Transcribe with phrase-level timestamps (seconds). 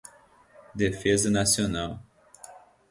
[0.73, 2.01] defesa nacional